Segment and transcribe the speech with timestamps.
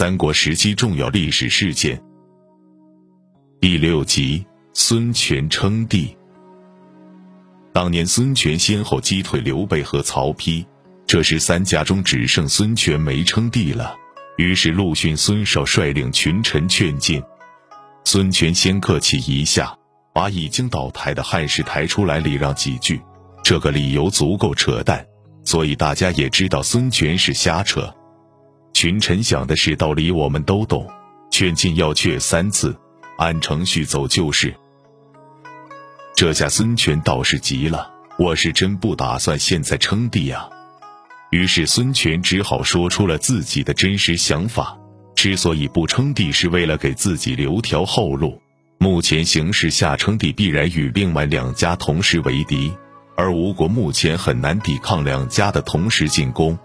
[0.00, 2.02] 三国时期重要历史事件。
[3.60, 4.42] 第六集，
[4.72, 6.16] 孙权称帝。
[7.74, 10.64] 当年孙权先后击退刘备和曹丕，
[11.06, 13.94] 这时三家中只剩孙权没称帝了。
[14.38, 17.22] 于是陆逊、孙绍率领群臣劝进。
[18.06, 19.76] 孙权先客气一下，
[20.14, 22.98] 把已经倒台的汉室抬出来礼让几句。
[23.44, 25.06] 这个理由足够扯淡，
[25.44, 27.94] 所以大家也知道孙权是瞎扯。
[28.80, 30.88] 群臣想的是道理，我们都懂，
[31.30, 32.74] 劝进要劝三次。
[33.18, 34.54] 按程序走就是。
[36.16, 40.48] 这下孙权倒是急了，我是真不打算现在称帝啊。
[41.28, 44.74] 于是孙权只好说出了自己的真实想法：
[45.14, 48.40] 之所以不称帝，是为了给自己留条后路。
[48.78, 52.72] 目前形势下，称帝必然与另外两家同时为敌，
[53.14, 56.58] 而吴国目前很难抵抗两家的同时进攻。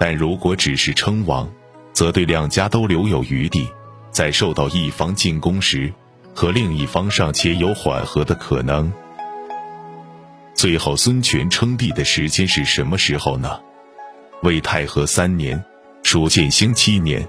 [0.00, 1.46] 但如果只是称王，
[1.92, 3.68] 则对两家都留有余地。
[4.10, 5.92] 在受到一方进攻时，
[6.34, 8.90] 和另一方尚且有缓和的可能。
[10.54, 13.60] 最后，孙权称帝的时间是什么时候呢？
[14.42, 15.62] 魏太和三年，
[16.02, 17.28] 蜀建兴七年。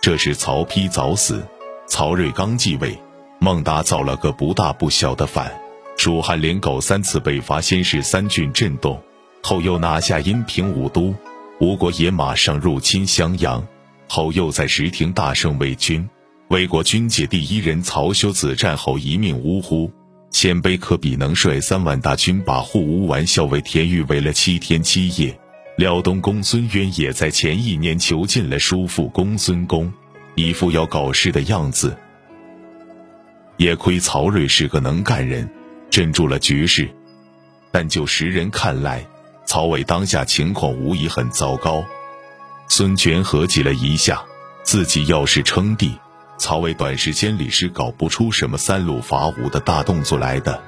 [0.00, 1.46] 这时曹丕早死，
[1.86, 2.98] 曹睿刚继位，
[3.38, 5.52] 孟达造了个不大不小的反，
[5.98, 8.98] 蜀汉连狗三次北伐，先是三郡震动，
[9.42, 11.14] 后又拿下阴平五都，
[11.62, 13.64] 吴国也马上入侵襄阳。
[14.08, 16.06] 后又在石亭大胜魏军，
[16.48, 19.88] 魏国军界第一人曹休子战后一命呜呼，
[20.32, 25.38] 鲜卑可比能率三万大军把护吴王校尉田豫围了七天七夜。
[25.76, 29.90] 辽东公孙渊也在前一年囚禁了叔父公孙恭，
[30.34, 31.96] 一副要搞事的样子。
[33.56, 35.48] 也亏曹睿是个能干人，
[35.88, 36.90] 镇住了局势。
[37.70, 39.06] 但就时人看来，
[39.52, 41.84] 曹魏当下情况无疑很糟糕。
[42.68, 44.22] 孙权合计了一下，
[44.62, 45.92] 自己要是称帝，
[46.38, 50.58] 曹魏短时间里是搞不出什么三路伐吴的大动作来的。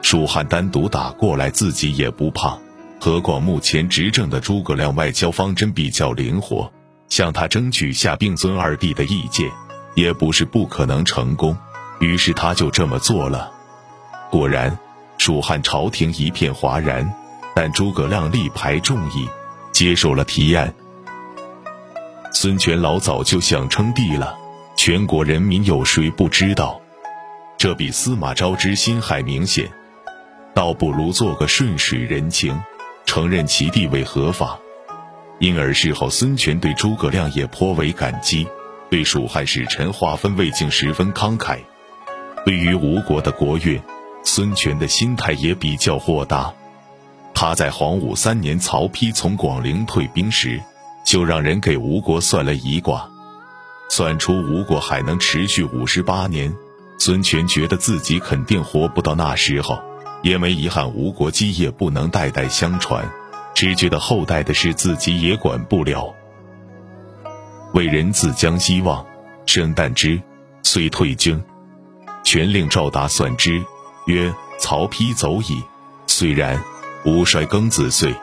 [0.00, 2.56] 蜀汉单独打过来，自己也不怕。
[3.00, 6.72] 何况目前执政的诸葛亮外交方针比较灵活，
[7.08, 9.50] 向他争取下并尊二帝的意见，
[9.96, 11.58] 也不是不可能成功。
[11.98, 13.50] 于是他就这么做了。
[14.30, 14.78] 果然，
[15.18, 17.12] 蜀汉朝廷一片哗然，
[17.54, 19.28] 但诸葛亮力排众议，
[19.72, 20.74] 接受了提案。
[22.32, 24.36] 孙权老早就想称帝了，
[24.76, 26.80] 全国人民有谁不知道？
[27.56, 29.70] 这比司马昭之心还明显。
[30.52, 32.60] 倒不如做个顺水人情，
[33.06, 34.58] 承认其地位合法。
[35.38, 38.46] 因而事后孙权对诸葛亮也颇为感激，
[38.90, 41.58] 对蜀汉使臣划分魏境十分慷慨。
[42.44, 43.80] 对于吴国的国运，
[44.22, 46.52] 孙权的心态也比较豁达。
[47.34, 50.62] 他在黄武三年，曹丕从广陵退兵时。
[51.04, 53.06] 就让人给吴国算了一卦，
[53.90, 56.50] 算出吴国还能持续五十八年。
[56.98, 59.78] 孙权觉得自己肯定活不到那时候，
[60.22, 63.06] 也没遗憾吴国基业不能代代相传，
[63.54, 66.14] 只觉得后代的事自己也管不了。
[67.74, 69.04] 为人自将希望，
[69.44, 70.18] 生旦之，
[70.62, 71.44] 遂退京。
[72.24, 73.62] 权令赵达算之，
[74.06, 75.62] 曰：“曹丕走矣。”
[76.08, 76.58] 虽然，
[77.04, 78.14] 吾率庚子岁。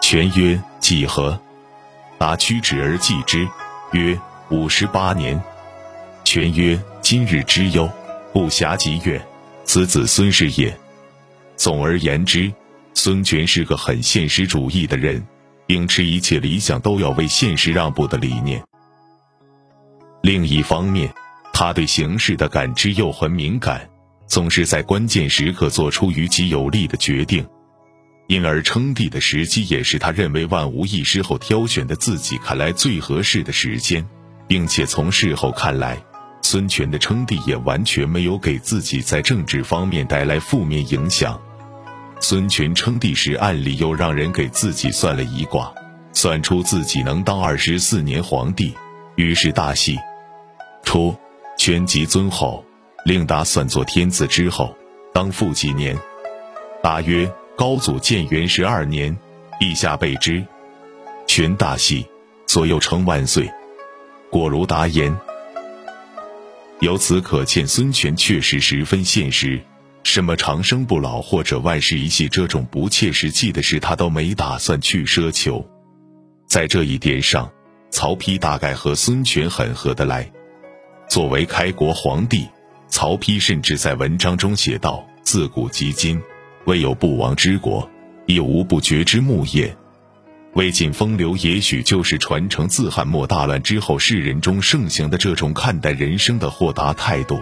[0.00, 1.40] 权曰：“几何？”
[2.18, 3.48] 答屈指而记之，
[3.92, 4.18] 曰
[4.48, 5.42] ：“五十八年。”
[6.24, 7.90] 权曰：“今日之忧，
[8.32, 9.20] 不暇及远，
[9.64, 10.76] 此子孙是也。”
[11.56, 12.52] 总而言之，
[12.94, 15.26] 孙权是个很现实主义的人，
[15.66, 18.62] 秉持一切理想都要为现实让步的理念。
[20.22, 21.12] 另一方面，
[21.52, 23.88] 他对形势的感知又很敏感，
[24.26, 27.46] 总是在关键时刻做出于己有利的决定。
[28.28, 34.04] 因而称帝的时机也是他认为万无一失后挑选的自己看来最合适的时间，
[34.48, 35.96] 并且从事后看来，
[36.42, 41.40] 孙权的称帝也完全没有给自己在政治方面带来负面影响。
[42.18, 45.72] 孙权称帝时，暗里又让人给自己算了一卦，
[46.12, 48.74] 算出自己能当二十四年皇帝，
[49.14, 49.96] 于是大喜。
[50.82, 51.14] 初，
[51.56, 52.64] 权即尊后，
[53.04, 54.76] 令达算作天子之后，
[55.12, 55.96] 当复几年？
[56.82, 57.30] 答曰。
[57.56, 59.16] 高祖建元十二年，
[59.58, 60.44] 陛下备之，
[61.26, 62.04] 权大喜，
[62.46, 63.50] 左右称万岁。
[64.30, 65.16] 果如达言。
[66.80, 69.58] 由此可见，孙权确实十分现实，
[70.02, 75.66] 什么长生不老或者万世一系这种不切实际的事，他都没打算去奢求。
[76.46, 77.50] 在这一点上，
[77.90, 80.30] 曹丕大概和孙权很合得来。
[81.08, 82.46] 作为开国皇帝，
[82.88, 86.20] 曹丕甚至在文章中写道：“自古及今。”
[86.66, 87.88] 未有不亡之国，
[88.26, 89.74] 亦无不绝之木业。
[90.54, 97.40] 魏晋风流也许就是传承自汉末大乱之后世人中盛行的这种看待人生的豁达态度。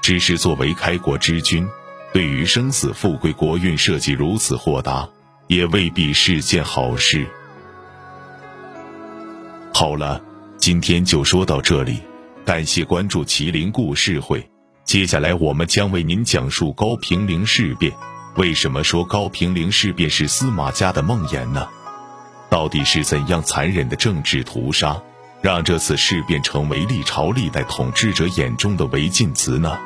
[0.00, 1.68] 只是作为开国之君，
[2.14, 5.06] 对于生死富贵国运设计如此豁达，
[5.48, 7.26] 也未必是件好事。
[9.74, 10.22] 好了，
[10.56, 11.98] 今天就说到这里，
[12.46, 14.48] 感谢关注麒麟故事会。
[14.84, 17.92] 接下来我们将为您讲述高平陵事变。
[18.36, 21.66] 为什么说高平陵事变是司马家的梦魇呢？
[22.48, 25.00] 到底是怎样残忍的政治屠杀，
[25.40, 29.78] 让这次事变成为历朝历代统治者眼中的违禁词呢？